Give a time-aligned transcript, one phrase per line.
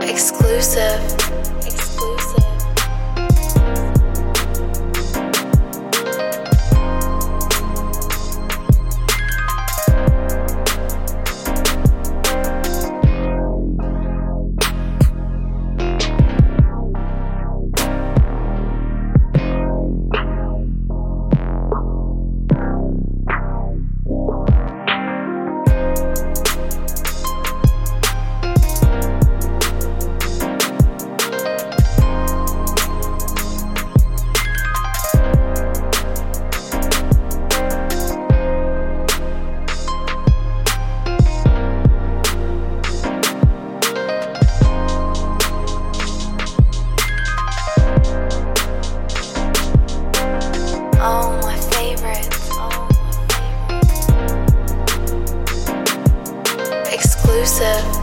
[0.00, 0.10] favorite.
[0.10, 1.02] Exclusive.
[1.66, 2.55] Exclusive.
[57.58, 57.95] Exclusive.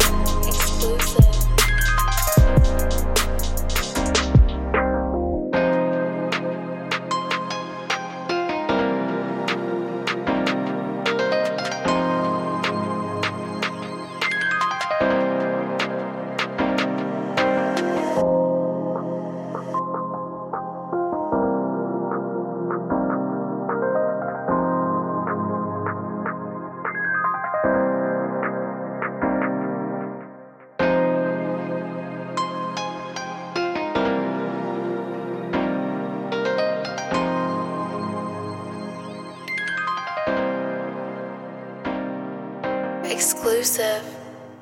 [43.14, 44.04] Exclusive.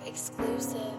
[0.05, 0.91] Exclusive.